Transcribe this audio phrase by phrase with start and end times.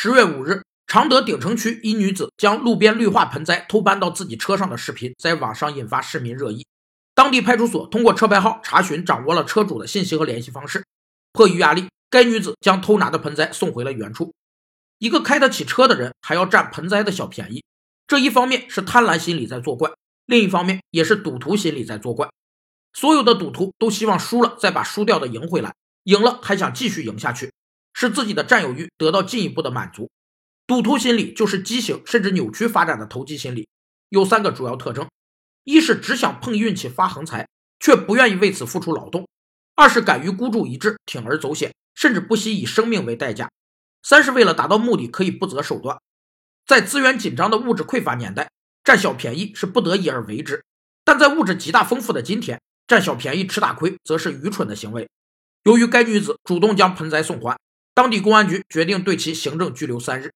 [0.00, 6.64] 十月五日，常德鼎城区一女子将路边绿化盆栽偷搬到自己车上的视频在网上引发市民热议。
[7.16, 10.84] 当地派出所通过车牌号查询，掌握了车主的信息和联系方式。
[11.32, 14.32] 迫于压力，该女子将偷拿的盆栽送回了原处。
[15.00, 17.64] 一个开得起车的人还要占盆栽的小便宜，
[18.06, 19.90] 这一方面是贪婪心理在作怪，
[20.26, 22.30] 另一方面也是赌徒心理在作怪。
[22.92, 25.74] 所有的赌徒都希望输了再把输掉的赢回来，
[26.04, 27.50] 赢了还想继续赢下去，
[28.00, 30.08] 使自己的占有欲得到进一步的满足。
[30.68, 33.66] 赌徒心理就是畸形甚至扭曲发展的投机心理，
[34.08, 35.08] 有三个主要特征：
[35.64, 37.48] 一是只想碰运气发横财，
[37.80, 39.24] 却不愿意为此付出劳动；
[39.74, 43.50] 二是敢于孤注一掷，铤而走险，甚至不惜以生命为代价。
[44.04, 46.00] 三是为了达到目的可以不择手段，
[46.68, 48.48] 在资源紧张的物质匮乏年代，
[48.84, 50.60] 占小便宜是不得已而为之；
[51.04, 55.08] 但在物质极大丰富的今天，占小便宜吃大亏则是愚蠢的行为。
[55.64, 57.58] 由于该女子主动将盆栽送还，
[57.98, 60.32] 当地公安局决定对其行政拘留三日。